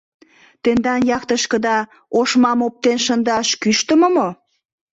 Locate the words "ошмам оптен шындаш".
2.19-3.47